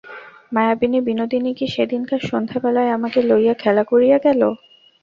[0.51, 4.41] মায়াবিনী বিনোদিনী কি সেদিনকার সন্ধ্যাবেলায় আমাকে লইয়া খেলা করিয়া গেল।